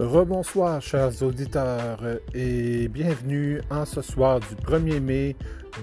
Rebonsoir, 0.00 0.80
chers 0.80 1.22
auditeurs, 1.22 2.00
et 2.32 2.88
bienvenue 2.88 3.60
en 3.68 3.84
ce 3.84 4.00
soir 4.00 4.40
du 4.40 4.54
1er 4.54 4.98
mai 4.98 5.36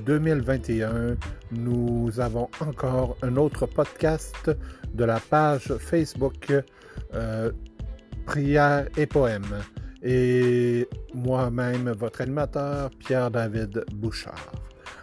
2021. 0.07 1.17
Nous 1.51 2.19
avons 2.19 2.49
encore 2.59 3.15
un 3.21 3.35
autre 3.35 3.67
podcast 3.67 4.49
de 4.91 5.03
la 5.03 5.20
page 5.20 5.71
Facebook 5.77 6.52
euh, 7.13 7.52
et 8.98 9.05
Poèmes. 9.05 9.63
Et 10.02 10.89
moi-même, 11.13 11.91
votre 11.91 12.21
animateur, 12.21 12.89
Pierre-David 12.97 13.86
Bouchard. 13.93 14.52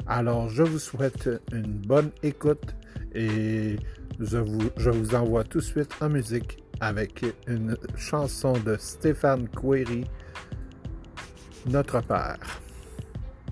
Alors, 0.09 0.49
je 0.49 0.65
vous 0.65 0.81
souhaite 0.81 1.31
une 1.53 1.79
bonne 1.87 2.11
écoute 2.25 2.75
et 3.15 3.77
je 4.19 4.39
vous, 4.39 4.71
je 4.77 4.91
vous 4.91 5.15
envoie 5.15 5.45
tout 5.45 5.59
de 5.59 5.65
suite 5.65 5.93
en 6.01 6.09
musique 6.09 6.64
avec 6.85 7.25
une 7.47 7.79
chanson 7.97 8.53
de 8.53 8.77
Stéphane 8.77 9.49
Couéry, 9.49 10.05
Notre 11.67 12.03
Père. 12.03 12.39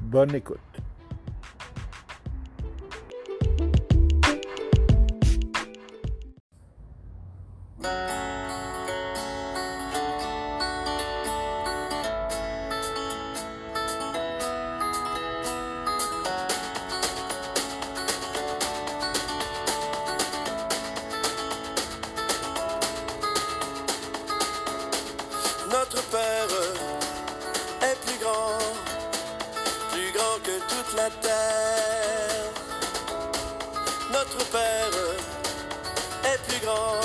Bonne 0.03 0.35
écoute. 0.35 0.72
Que 30.43 30.59
toute 30.69 30.97
la 30.97 31.09
terre. 31.21 32.51
Notre 34.13 34.45
Père 34.51 34.91
est 36.25 36.41
plus 36.49 36.67
grand, 36.67 37.01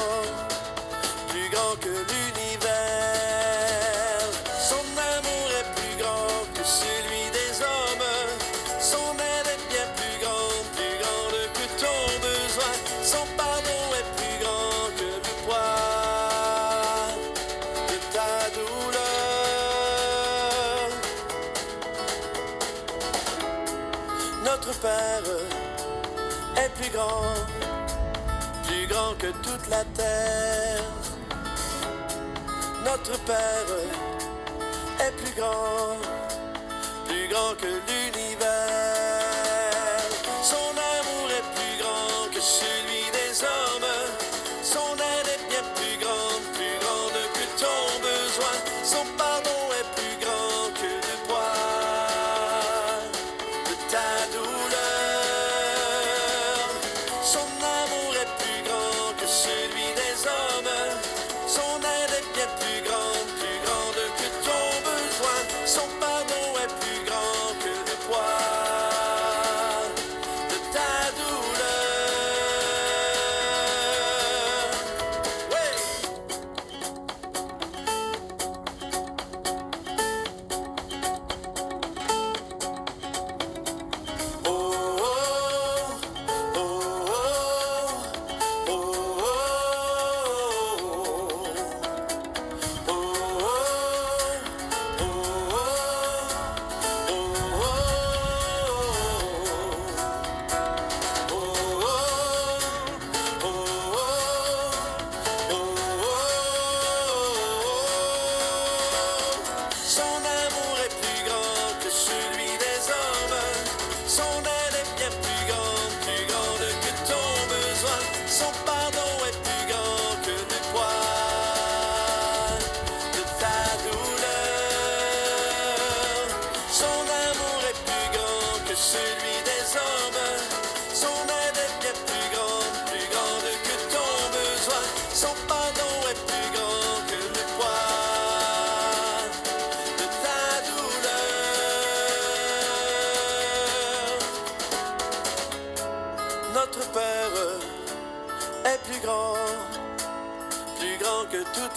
que 29.20 29.28
toute 29.28 29.70
la 29.70 29.84
terre. 29.96 30.84
Notre 32.84 33.18
Père 33.26 33.66
est 35.00 35.12
plus 35.12 35.36
grand, 35.40 35.98
plus 37.08 37.28
grand 37.30 37.54
que 37.62 37.68
l'univers. 37.68 38.37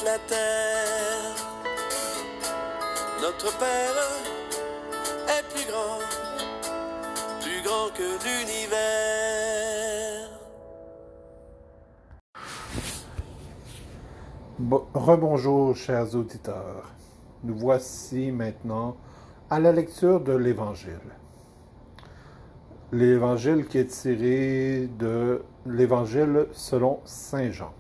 La 0.04 0.18
terre. 0.18 1.36
Notre 3.20 3.56
Père 3.58 3.96
est 5.28 5.44
plus 5.54 5.66
grand, 5.70 5.98
plus 7.40 7.62
grand 7.62 7.88
que 7.94 8.02
l'univers. 8.24 8.78
Bo- 14.58 14.88
Rebonjour, 14.94 15.76
chers 15.76 16.14
auditeurs. 16.14 16.90
Nous 17.44 17.56
voici 17.56 18.30
maintenant 18.32 18.96
à 19.48 19.58
la 19.60 19.72
lecture 19.72 20.20
de 20.20 20.32
l'Évangile. 20.34 21.00
L'Évangile 22.92 23.66
qui 23.66 23.78
est 23.78 23.86
tiré 23.86 24.88
de 24.98 25.42
l'Évangile 25.66 26.46
selon 26.52 27.00
Saint 27.04 27.50
Jean. 27.50 27.72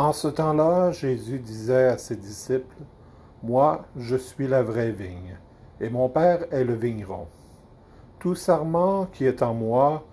En 0.00 0.14
ce 0.14 0.28
temps-là, 0.28 0.92
Jésus 0.92 1.40
disait 1.40 1.88
à 1.88 1.98
ses 1.98 2.16
disciples, 2.16 2.84
Moi, 3.42 3.84
je 3.98 4.16
suis 4.16 4.48
la 4.48 4.62
vraie 4.62 4.92
vigne, 4.92 5.36
et 5.78 5.90
mon 5.90 6.08
Père 6.08 6.46
est 6.54 6.64
le 6.64 6.72
vigneron. 6.72 7.26
Tout 8.18 8.34
sarment 8.34 9.08
qui 9.12 9.26
est 9.26 9.42
en 9.42 9.52
moi, 9.52 10.06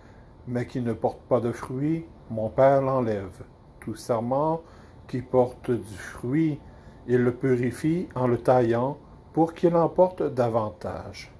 mais 0.45 0.67
qui 0.67 0.81
ne 0.81 0.91
porte 0.91 1.21
pas 1.29 1.39
de 1.39 1.53
fruit, 1.53 2.05
mon 2.29 2.49
Père 2.49 2.81
l'enlève. 2.81 3.45
Tout 3.79 3.95
sarment 3.95 4.59
qui 5.07 5.21
porte 5.21 5.71
du 5.71 5.97
fruit, 5.97 6.59
il 7.07 7.23
le 7.23 7.33
purifie 7.33 8.09
en 8.13 8.27
le 8.27 8.39
taillant 8.39 8.97
pour 9.31 9.53
qu'il 9.53 9.73
en 9.77 9.87
porte 9.87 10.21
davantage. 10.21 11.33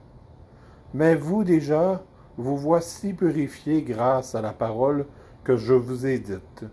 Mais 0.94 1.16
vous 1.16 1.44
déjà, 1.44 2.02
vous 2.38 2.56
voici 2.56 3.12
purifiés 3.12 3.82
grâce 3.82 4.36
à 4.36 4.42
la 4.42 4.54
parole 4.54 5.06
que 5.44 5.58
je 5.58 5.74
vous 5.74 6.06
ai 6.06 6.20
dite. 6.20 6.64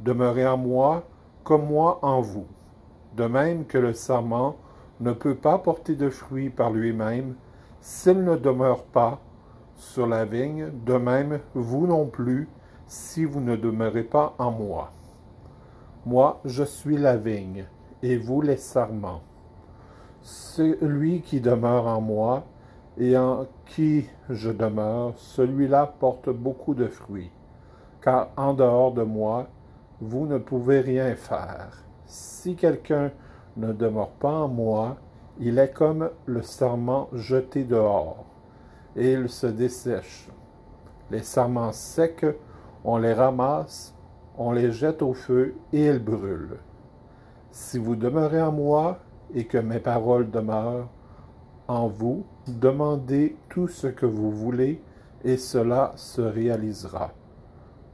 Demeurez 0.00 0.46
en 0.46 0.56
moi 0.56 1.04
comme 1.44 1.66
moi 1.66 1.98
en 2.02 2.20
vous. 2.20 2.46
De 3.16 3.24
même 3.24 3.64
que 3.64 3.78
le 3.78 3.92
sarment 3.92 4.56
ne 5.00 5.12
peut 5.12 5.34
pas 5.34 5.58
porter 5.58 5.94
de 5.94 6.10
fruit 6.10 6.50
par 6.50 6.70
lui-même 6.70 7.34
s'il 7.80 8.24
ne 8.24 8.36
demeure 8.36 8.84
pas 8.84 9.20
sur 9.76 10.06
la 10.06 10.24
vigne, 10.24 10.70
de 10.84 10.94
même 10.94 11.40
vous 11.54 11.86
non 11.86 12.06
plus 12.06 12.48
si 12.86 13.24
vous 13.24 13.40
ne 13.40 13.56
demeurez 13.56 14.02
pas 14.02 14.34
en 14.38 14.50
moi. 14.50 14.90
Moi, 16.04 16.40
je 16.44 16.64
suis 16.64 16.96
la 16.96 17.16
vigne, 17.16 17.66
et 18.02 18.16
vous 18.16 18.40
les 18.40 18.56
sarments. 18.56 19.20
Celui 20.22 21.20
qui 21.20 21.40
demeure 21.40 21.86
en 21.86 22.00
moi, 22.00 22.44
et 22.98 23.16
en 23.16 23.46
qui 23.66 24.06
je 24.30 24.50
demeure, 24.50 25.14
celui-là 25.16 25.94
porte 25.98 26.30
beaucoup 26.30 26.74
de 26.74 26.86
fruits, 26.86 27.30
car 28.00 28.28
en 28.36 28.54
dehors 28.54 28.92
de 28.92 29.02
moi, 29.02 29.48
vous 30.00 30.26
ne 30.26 30.38
pouvez 30.38 30.80
rien 30.80 31.14
faire. 31.14 31.84
Si 32.06 32.54
quelqu'un 32.54 33.10
ne 33.56 33.72
demeure 33.72 34.10
pas 34.10 34.32
en 34.32 34.48
moi, 34.48 34.96
il 35.38 35.58
est 35.58 35.72
comme 35.72 36.10
le 36.26 36.42
sarment 36.42 37.08
jeté 37.12 37.64
dehors, 37.64 38.24
et 38.94 39.12
il 39.12 39.28
se 39.28 39.46
dessèche. 39.46 40.28
Les 41.10 41.22
sarments 41.22 41.72
secs, 41.72 42.26
on 42.84 42.96
les 42.96 43.12
ramasse, 43.12 43.94
on 44.38 44.52
les 44.52 44.72
jette 44.72 45.02
au 45.02 45.12
feu, 45.12 45.54
et 45.72 45.86
ils 45.86 46.02
brûlent. 46.02 46.58
Si 47.50 47.78
vous 47.78 47.96
demeurez 47.96 48.42
en 48.42 48.52
moi, 48.52 48.98
et 49.34 49.46
que 49.46 49.58
mes 49.58 49.80
paroles 49.80 50.30
demeurent 50.30 50.88
en 51.68 51.88
vous, 51.88 52.24
demandez 52.46 53.36
tout 53.48 53.68
ce 53.68 53.88
que 53.88 54.06
vous 54.06 54.30
voulez, 54.30 54.82
et 55.24 55.36
cela 55.36 55.92
se 55.96 56.20
réalisera. 56.20 57.10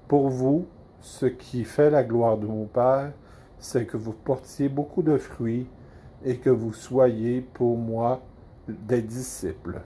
Pour 0.09 0.29
vous, 0.29 0.67
ce 1.03 1.27
qui 1.27 1.65
fait 1.65 1.91
la 1.91 2.05
gloire 2.05 2.39
de 2.39 2.47
mon 2.47 2.65
Père, 2.65 3.13
c'est 3.59 3.87
que 3.87 3.97
vous 3.97 4.13
portiez 4.13 4.69
beaucoup 4.69 5.03
de 5.03 5.19
fruits 5.19 5.69
et 6.25 6.39
que 6.39 6.51
vous 6.51 6.73
soyez 6.73 7.41
pour 7.41 7.77
moi 7.77 8.23
des 8.69 9.03
disciples. 9.03 9.81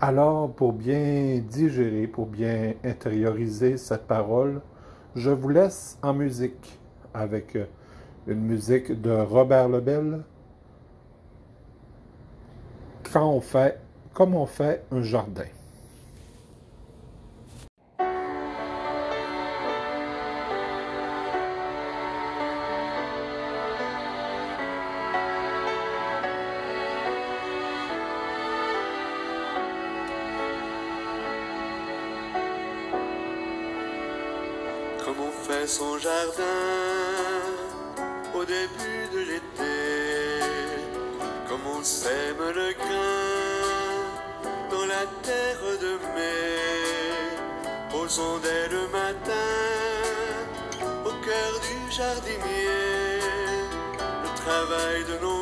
Alors, 0.00 0.52
pour 0.52 0.72
bien 0.72 1.40
digérer, 1.40 2.06
pour 2.06 2.26
bien 2.26 2.74
intérioriser 2.84 3.76
cette 3.76 4.06
parole, 4.06 4.60
je 5.16 5.30
vous 5.30 5.48
laisse 5.48 5.98
en 6.02 6.12
musique 6.14 6.78
avec 7.12 7.58
une 8.26 8.40
musique 8.40 9.00
de 9.00 9.10
Robert 9.10 9.68
Lebel. 9.68 10.22
Comme 13.12 14.34
on 14.34 14.46
fait 14.46 14.84
un 14.90 15.02
jardin. 15.02 15.55
Son 35.64 35.98
jardin. 35.98 36.42
Au 38.34 38.44
début 38.44 39.08
de 39.12 39.18
l'été, 39.18 40.40
comme 41.48 41.66
on 41.66 41.82
sème 41.82 42.36
le 42.54 42.72
grain 42.72 44.06
dans 44.70 44.86
la 44.86 45.06
terre 45.22 45.78
de 45.80 45.98
mai, 46.14 47.10
posons 47.90 48.38
dès 48.38 48.68
le 48.68 48.86
matin 48.88 49.32
au 51.04 51.10
cœur 51.24 51.52
du 51.66 51.92
jardinier 51.92 53.20
le 54.22 54.30
travail 54.36 55.04
de 55.04 55.18
nos 55.20 55.35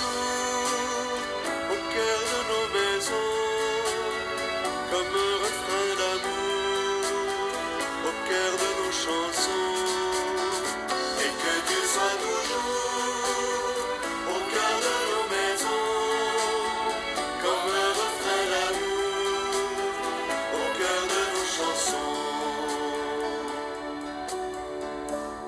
au 0.00 1.78
cœur 1.94 2.20
de 2.32 2.38
nos 2.50 2.66
maisons, 2.76 3.32
comme 4.90 5.14
un 5.28 5.34
refrain 5.44 5.90
d'amour 6.00 7.52
au 8.08 8.12
cœur 8.28 8.52
de 8.62 8.68
nos 8.80 8.92
chansons. 9.04 9.80
Et 11.24 11.32
que 11.42 11.54
Dieu 11.68 11.82
soit 11.94 12.16
toujours 12.26 13.76
au 14.34 14.40
cœur 14.52 14.76
de 14.86 14.96
nos 15.10 15.26
maisons, 15.36 15.90
comme 17.42 17.66
un 17.84 17.90
refrain 18.00 18.44
d'amour 18.52 19.74
au 20.54 20.66
cœur 20.78 21.02
de 21.14 21.22
nos 21.34 21.48
chansons. 21.56 22.20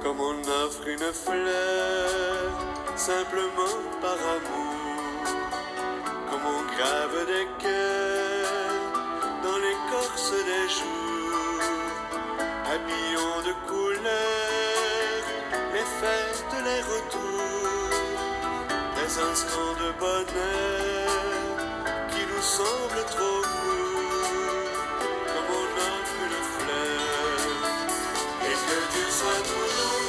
Comme 0.03 0.21
on 0.21 0.39
offre 0.65 0.85
une 0.87 1.13
fleur 1.13 2.51
simplement 2.97 3.74
par 4.05 4.21
amour, 4.37 5.25
comme 6.29 6.47
on 6.57 6.63
grave 6.75 7.19
des 7.33 7.47
cœurs 7.63 8.83
dans 9.45 9.59
l'écorce 9.67 10.33
des 10.51 10.67
jours, 10.79 11.63
habillons 12.73 13.41
de 13.49 13.55
couleurs 13.69 15.29
les 15.75 15.89
fêtes, 16.01 16.55
les 16.69 16.83
retours, 16.93 17.97
les 18.99 19.13
instants 19.31 19.77
de 19.85 19.91
bonheur 20.05 21.11
qui 22.11 22.23
nous 22.31 22.45
semblent 22.59 23.09
trop 23.17 23.41
courts, 23.53 24.73
comme 25.33 25.51
on 25.63 25.69
offre 25.89 26.21
une 26.29 26.43
fleur. 26.55 27.39
Et 28.51 28.57
que 28.67 28.79
Dieu 28.93 29.09
soit 29.19 29.43
toujours 29.53 30.04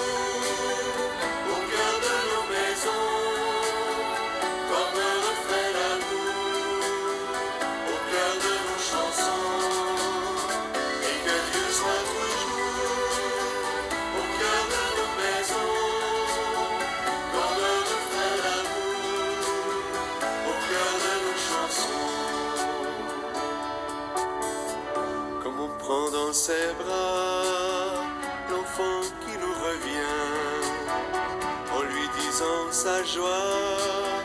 sa 32.76 33.02
joie 33.04 34.20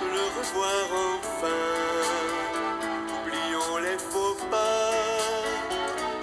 de 0.00 0.06
le 0.14 0.24
revoir 0.38 0.84
enfin. 1.08 1.62
Oublions 3.16 3.76
les 3.78 3.98
faux 3.98 4.36
pas 4.52 4.92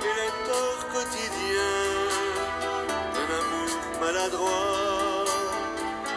et 0.08 0.14
les 0.22 0.34
torts 0.48 0.86
quotidiens 0.94 1.98
d'un 3.14 3.30
amour 3.42 3.72
maladroit 4.00 5.26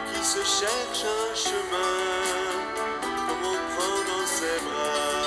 qui 0.09 0.25
se 0.25 0.43
cherche 0.59 1.05
un 1.21 1.35
chemin, 1.35 1.99
comme 3.27 3.45
on 3.55 3.59
prend 3.73 3.99
dans 4.11 4.27
ses 4.39 4.59
bras. 4.67 5.22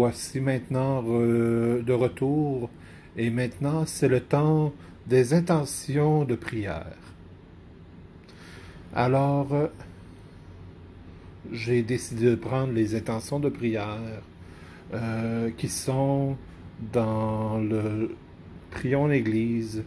Voici 0.00 0.40
maintenant 0.40 1.02
re- 1.02 1.84
de 1.84 1.92
retour 1.92 2.70
et 3.18 3.28
maintenant 3.28 3.84
c'est 3.84 4.08
le 4.08 4.20
temps 4.20 4.72
des 5.06 5.34
intentions 5.34 6.24
de 6.24 6.36
prière. 6.36 6.96
Alors, 8.94 9.52
euh, 9.52 9.66
j'ai 11.52 11.82
décidé 11.82 12.30
de 12.30 12.34
prendre 12.34 12.72
les 12.72 12.94
intentions 12.94 13.40
de 13.40 13.50
prière 13.50 14.22
euh, 14.94 15.50
qui 15.58 15.68
sont 15.68 16.38
dans 16.94 17.58
le 17.58 18.16
Prions 18.70 19.06
l'Église, 19.06 19.84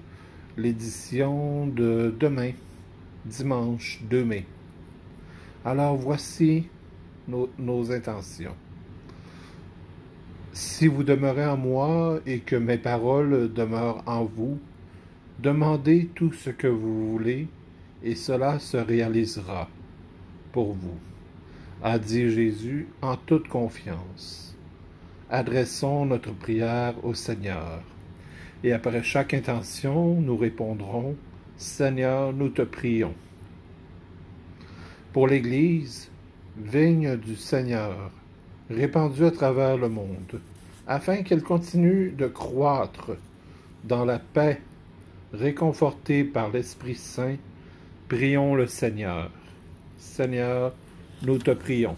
l'édition 0.58 1.66
de 1.66 2.14
demain, 2.20 2.52
dimanche 3.26 4.00
2 4.12 4.24
mai. 4.24 4.46
Alors 5.66 5.96
voici 5.96 6.68
nos 7.28 7.92
intentions. 7.92 8.56
Si 10.56 10.86
vous 10.86 11.04
demeurez 11.04 11.48
en 11.48 11.58
moi 11.58 12.20
et 12.28 12.38
que 12.38 12.56
mes 12.56 12.78
paroles 12.78 13.52
demeurent 13.52 14.04
en 14.06 14.24
vous, 14.24 14.60
demandez 15.40 16.12
tout 16.14 16.32
ce 16.32 16.52
que 16.52 16.68
vous 16.68 17.10
voulez 17.10 17.48
et 18.04 18.14
cela 18.14 18.60
se 18.60 18.78
réalisera 18.78 19.68
pour 20.52 20.74
vous, 20.74 21.00
a 21.82 21.98
dit 21.98 22.30
Jésus 22.30 22.88
en 23.02 23.16
toute 23.16 23.48
confiance. 23.48 24.56
Adressons 25.32 26.06
notre 26.06 26.32
prière 26.32 26.94
au 27.04 27.16
Seigneur. 27.16 27.82
Et 28.64 28.74
après 28.74 29.02
chaque 29.02 29.34
intention, 29.34 30.22
nous 30.22 30.38
répondrons, 30.38 31.16
Seigneur, 31.58 32.32
nous 32.32 32.50
te 32.50 32.62
prions. 32.62 33.16
Pour 35.14 35.28
l'Église, 35.28 36.12
vigne 36.58 37.18
du 37.18 37.36
Seigneur, 37.36 38.12
répandue 38.70 39.26
à 39.26 39.32
travers 39.32 39.78
le 39.78 39.90
monde, 39.90 40.42
afin 40.88 41.24
qu'elle 41.24 41.44
continue 41.44 42.12
de 42.12 42.28
croître 42.28 43.12
dans 43.84 44.06
la 44.06 44.20
paix, 44.20 44.62
réconfortée 45.34 46.24
par 46.24 46.52
l'Esprit 46.52 46.96
Saint, 46.96 47.36
prions 48.08 48.56
le 48.56 48.68
Seigneur. 48.68 49.32
Seigneur, 49.98 50.74
nous 51.24 51.38
te 51.38 51.52
prions. 51.52 51.96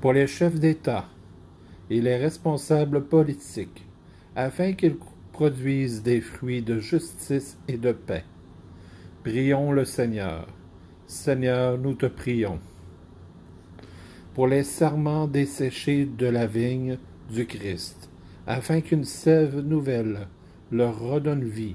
Pour 0.00 0.12
les 0.12 0.26
chefs 0.26 0.58
d'État 0.58 1.06
et 1.90 2.00
les 2.00 2.16
responsables 2.16 3.04
politiques, 3.04 3.84
afin 4.36 4.72
qu'ils 4.72 4.96
produisent 5.32 6.02
des 6.02 6.20
fruits 6.20 6.62
de 6.62 6.78
justice 6.78 7.56
et 7.66 7.76
de 7.76 7.92
paix. 7.92 8.24
Prions 9.24 9.72
le 9.72 9.84
Seigneur. 9.84 10.46
Seigneur, 11.06 11.78
nous 11.78 11.94
te 11.94 12.06
prions 12.06 12.60
pour 14.38 14.46
les 14.46 14.62
serments 14.62 15.26
desséchés 15.26 16.04
de 16.04 16.26
la 16.26 16.46
vigne 16.46 16.98
du 17.28 17.44
Christ, 17.44 18.08
afin 18.46 18.80
qu'une 18.80 19.02
sève 19.02 19.58
nouvelle 19.58 20.28
leur 20.70 20.96
redonne 21.00 21.42
vie. 21.42 21.74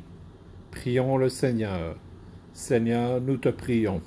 Prions 0.72 1.18
le 1.18 1.28
Seigneur. 1.28 1.98
Seigneur, 2.54 3.20
nous 3.20 3.36
te 3.36 3.50
prions. 3.50 4.02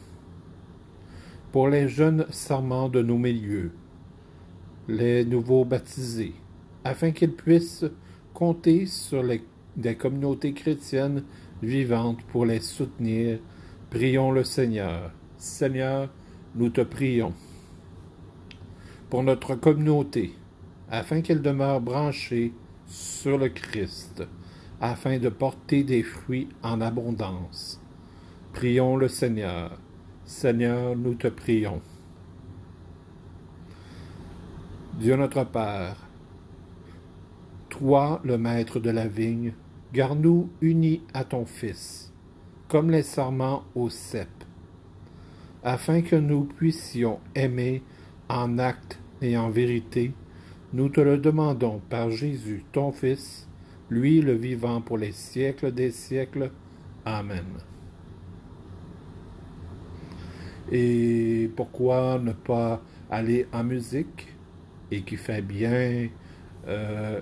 Pour 1.52 1.68
les 1.68 1.86
jeunes 1.86 2.25
serments 2.30 2.88
de 2.88 3.02
nos 3.02 3.18
milieux, 3.18 3.72
les 4.88 5.26
nouveaux 5.26 5.66
baptisés, 5.66 6.32
afin 6.82 7.10
qu'ils 7.10 7.36
puissent 7.36 7.84
compter 8.32 8.86
sur 8.86 9.22
les, 9.22 9.44
des 9.76 9.96
communautés 9.96 10.54
chrétiennes 10.54 11.25
vivantes 11.62 12.22
pour 12.28 12.46
les 12.46 12.60
soutenir, 12.60 13.38
prions 13.90 14.32
le 14.32 14.44
Seigneur. 14.44 15.12
Seigneur, 15.36 16.08
nous 16.54 16.70
te 16.70 16.80
prions 16.80 17.34
pour 19.16 19.23
notre 19.23 19.54
communauté, 19.54 20.35
afin 20.90 21.23
qu'elle 21.23 21.40
demeure 21.40 21.80
branchée 21.80 22.52
sur 22.87 23.38
le 23.38 23.49
Christ, 23.49 24.23
afin 24.78 25.16
de 25.16 25.30
porter 25.30 25.85
des 25.85 26.02
fruits 26.02 26.50
en 26.62 26.82
abondance. 26.82 27.80
Prions 28.52 28.99
le 28.99 29.08
Seigneur. 29.08 29.80
Seigneur, 30.26 30.94
nous 30.96 31.14
te 31.14 31.28
prions. 31.28 31.80
Dieu 34.99 35.16
notre 35.16 35.44
Père, 35.44 35.96
toi, 37.70 38.20
le 38.23 38.37
maître 38.37 38.80
de 38.80 38.90
la 38.90 39.08
vigne, 39.08 39.54
garde-nous 39.94 40.50
unis 40.61 41.00
à 41.14 41.25
ton 41.25 41.46
Fils, 41.46 42.12
comme 42.68 42.90
les 42.90 43.02
serments 43.02 43.64
au 43.75 43.88
cep, 43.88 44.28
afin 45.64 46.02
que 46.02 46.16
nous 46.16 46.44
puissions 46.44 47.18
aimer 47.35 47.82
en 48.28 48.58
acte 48.58 49.00
et 49.20 49.37
en 49.37 49.50
vérité, 49.50 50.12
nous 50.73 50.88
te 50.88 51.00
le 51.00 51.18
demandons 51.18 51.80
par 51.88 52.11
Jésus, 52.11 52.64
ton 52.73 52.92
Fils, 52.92 53.49
lui 53.90 54.20
le 54.20 54.35
vivant 54.35 54.80
pour 54.80 54.99
les 54.99 55.12
siècles 55.12 55.73
des 55.73 55.90
siècles. 55.90 56.50
Amen. 57.04 57.44
Et 60.70 61.50
pourquoi 61.54 62.18
ne 62.18 62.32
pas 62.32 62.82
aller 63.11 63.46
en 63.52 63.62
musique 63.62 64.35
et 64.90 65.02
qui 65.02 65.16
fait 65.16 65.42
bien 65.42 66.08
euh, 66.66 67.20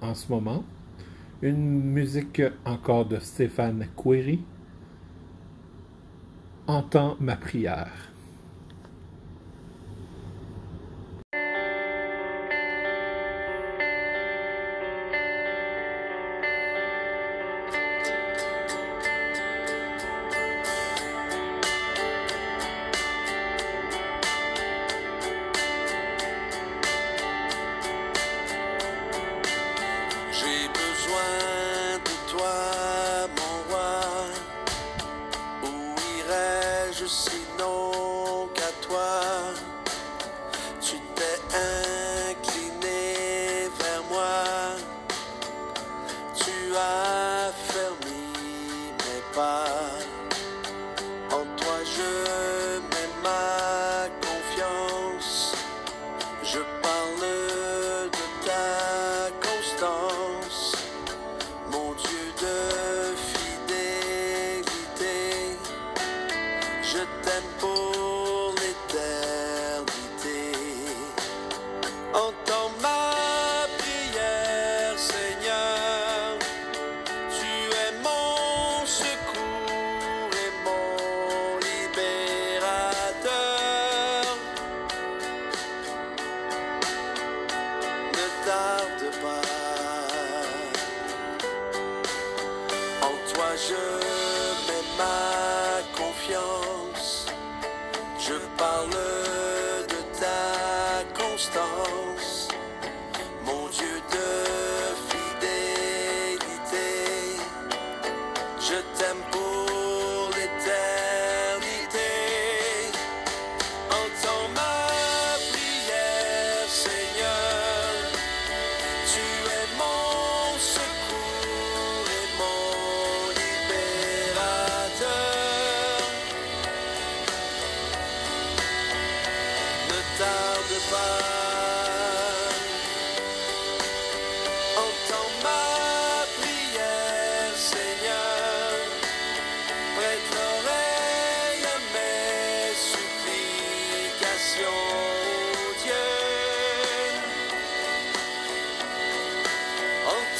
en 0.00 0.14
ce 0.14 0.32
moment? 0.32 0.64
Une 1.42 1.82
musique 1.82 2.42
encore 2.64 3.06
de 3.06 3.18
Stéphane 3.18 3.86
Couéry 3.96 4.40
Entends 6.68 7.16
ma 7.18 7.36
prière. 7.36 8.11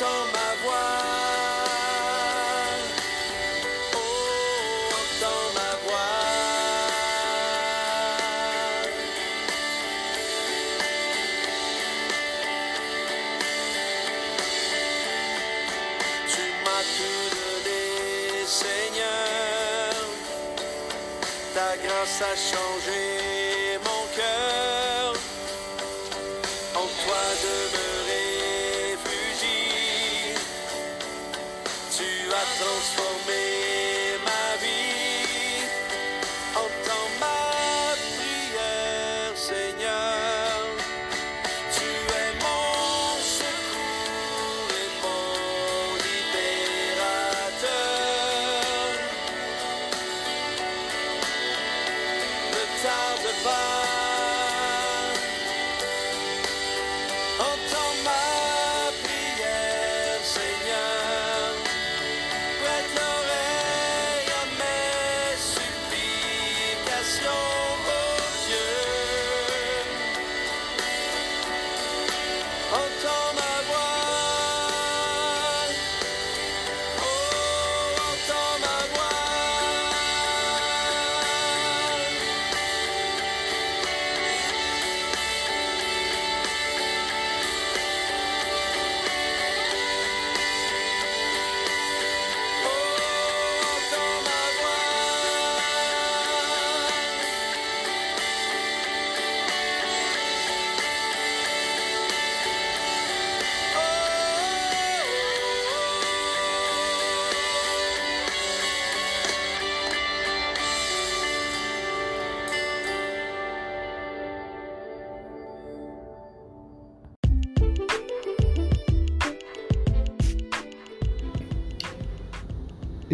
Entends 0.02 0.26
ma 0.32 0.54
voix. 0.62 1.31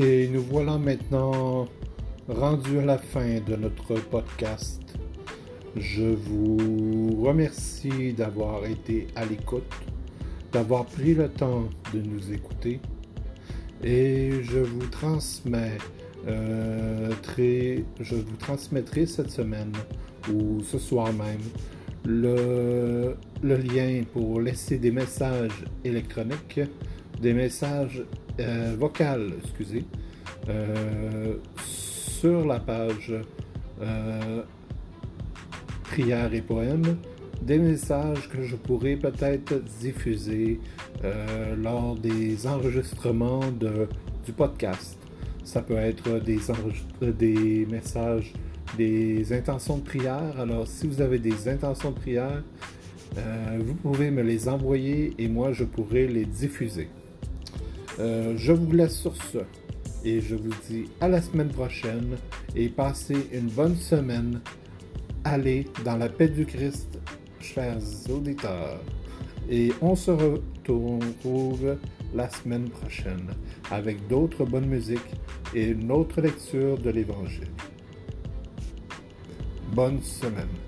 Et 0.00 0.28
nous 0.28 0.42
voilà 0.42 0.78
maintenant 0.78 1.66
rendus 2.28 2.78
à 2.78 2.84
la 2.84 2.98
fin 2.98 3.40
de 3.44 3.56
notre 3.56 3.94
podcast. 3.94 4.80
Je 5.76 6.04
vous 6.04 7.22
remercie 7.24 8.12
d'avoir 8.12 8.64
été 8.64 9.08
à 9.16 9.24
l'écoute, 9.24 9.64
d'avoir 10.52 10.84
pris 10.86 11.14
le 11.14 11.28
temps 11.28 11.64
de 11.92 12.00
nous 12.00 12.32
écouter. 12.32 12.80
Et 13.82 14.30
je 14.42 14.58
vous 14.60 14.86
transmets, 14.86 15.78
euh, 16.28 17.10
très- 17.22 17.84
je 18.00 18.14
vous 18.14 18.36
transmettrai 18.38 19.04
cette 19.04 19.30
semaine 19.32 19.72
ou 20.32 20.60
ce 20.62 20.78
soir 20.78 21.12
même 21.12 21.40
le, 22.04 23.16
le 23.42 23.56
lien 23.56 24.04
pour 24.12 24.40
laisser 24.40 24.78
des 24.78 24.92
messages 24.92 25.64
électroniques, 25.84 26.60
des 27.20 27.34
messages 27.34 28.04
euh, 28.40 28.76
vocaux, 28.78 29.34
excusez, 29.42 29.84
euh, 30.48 31.34
sur 31.62 32.46
la 32.46 32.58
page 32.58 33.12
euh, 33.82 34.42
prières 35.84 36.32
et 36.32 36.40
poèmes, 36.40 36.96
des 37.42 37.58
messages 37.58 38.28
que 38.28 38.42
je 38.42 38.56
pourrais 38.56 38.96
peut-être 38.96 39.62
diffuser 39.80 40.58
euh, 41.04 41.54
lors 41.56 41.96
des 41.96 42.46
enregistrements 42.46 43.44
du 43.50 44.32
podcast. 44.32 44.98
Ça 45.44 45.62
peut 45.62 45.76
être 45.76 46.18
des, 46.18 47.66
messages, 47.70 48.32
des 48.76 49.32
intentions 49.32 49.78
de 49.78 49.84
prière. 49.84 50.40
Alors, 50.40 50.66
si 50.66 50.86
vous 50.86 51.00
avez 51.00 51.18
des 51.18 51.48
intentions 51.48 51.90
de 51.90 51.98
prière, 51.98 52.42
vous 53.58 53.74
pouvez 53.74 54.10
me 54.10 54.22
les 54.22 54.48
envoyer 54.48 55.14
et 55.18 55.28
moi, 55.28 55.52
je 55.52 55.64
pourrai 55.64 56.06
les 56.06 56.24
diffuser. 56.24 56.88
Euh, 57.98 58.34
je 58.36 58.52
vous 58.52 58.70
laisse 58.72 58.96
sur 58.96 59.16
ce 59.16 59.38
et 60.04 60.20
je 60.20 60.36
vous 60.36 60.52
dis 60.68 60.84
à 61.00 61.08
la 61.08 61.20
semaine 61.20 61.48
prochaine 61.48 62.16
et 62.54 62.68
passez 62.68 63.28
une 63.32 63.48
bonne 63.48 63.76
semaine. 63.76 64.40
Allez 65.24 65.66
dans 65.84 65.96
la 65.96 66.08
paix 66.08 66.28
du 66.28 66.46
Christ, 66.46 66.98
chers 67.40 67.80
auditeurs. 68.08 68.80
Et 69.50 69.72
on 69.80 69.96
se 69.96 70.10
retrouve 70.10 71.76
la 72.14 72.28
semaine 72.30 72.68
prochaine 72.68 73.30
avec 73.70 74.06
d'autres 74.06 74.44
bonnes 74.44 74.68
musiques 74.68 75.14
et 75.54 75.68
une 75.68 75.90
autre 75.90 76.20
lecture 76.20 76.78
de 76.78 76.90
l'Évangile. 76.90 77.48
Bonne 79.74 80.02
semaine. 80.02 80.67